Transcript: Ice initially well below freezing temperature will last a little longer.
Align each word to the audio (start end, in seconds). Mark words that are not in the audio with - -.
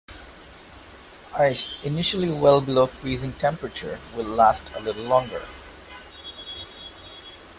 Ice 1.37 1.85
initially 1.85 2.29
well 2.31 2.59
below 2.59 2.87
freezing 2.87 3.33
temperature 3.33 3.99
will 4.15 4.25
last 4.25 4.71
a 4.73 4.79
little 4.81 5.03
longer. 5.03 5.43